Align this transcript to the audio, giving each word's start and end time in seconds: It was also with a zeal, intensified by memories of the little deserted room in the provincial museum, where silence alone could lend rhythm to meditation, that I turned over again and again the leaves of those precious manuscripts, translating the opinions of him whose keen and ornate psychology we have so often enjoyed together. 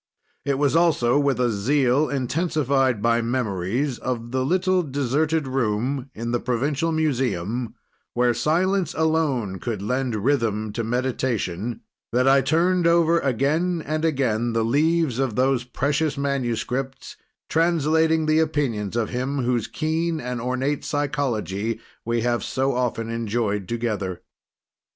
It 0.43 0.57
was 0.57 0.75
also 0.75 1.19
with 1.19 1.39
a 1.39 1.51
zeal, 1.51 2.09
intensified 2.09 3.03
by 3.03 3.21
memories 3.21 3.99
of 3.99 4.31
the 4.31 4.43
little 4.43 4.81
deserted 4.81 5.47
room 5.47 6.09
in 6.15 6.31
the 6.31 6.39
provincial 6.39 6.91
museum, 6.91 7.75
where 8.15 8.33
silence 8.33 8.95
alone 8.95 9.59
could 9.59 9.83
lend 9.83 10.15
rhythm 10.15 10.73
to 10.73 10.83
meditation, 10.83 11.81
that 12.11 12.27
I 12.27 12.41
turned 12.41 12.87
over 12.87 13.19
again 13.19 13.83
and 13.85 14.03
again 14.03 14.53
the 14.53 14.65
leaves 14.65 15.19
of 15.19 15.35
those 15.35 15.65
precious 15.65 16.17
manuscripts, 16.17 17.15
translating 17.47 18.25
the 18.25 18.39
opinions 18.39 18.95
of 18.95 19.09
him 19.11 19.43
whose 19.43 19.67
keen 19.67 20.19
and 20.19 20.41
ornate 20.41 20.83
psychology 20.83 21.79
we 22.03 22.21
have 22.21 22.43
so 22.43 22.73
often 22.73 23.11
enjoyed 23.11 23.67
together. 23.67 24.23